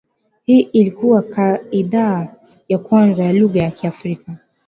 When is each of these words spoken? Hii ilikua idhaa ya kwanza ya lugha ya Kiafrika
Hii 0.43 0.59
ilikua 0.59 1.23
idhaa 1.71 2.27
ya 2.69 2.77
kwanza 2.77 3.23
ya 3.23 3.33
lugha 3.33 3.63
ya 3.63 3.71
Kiafrika 3.71 4.37